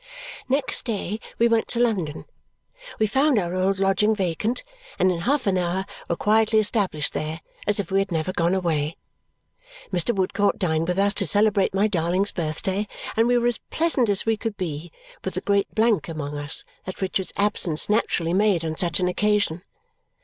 [0.49, 2.25] Next day we went to London.
[2.97, 4.63] We found our old lodging vacant,
[4.97, 8.55] and in half an hour were quietly established there, as if we had never gone
[8.55, 8.97] away.
[9.93, 10.11] Mr.
[10.11, 14.25] Woodcourt dined with us to celebrate my darling's birthday, and we were as pleasant as
[14.25, 14.91] we could be
[15.23, 19.61] with the great blank among us that Richard's absence naturally made on such an occasion.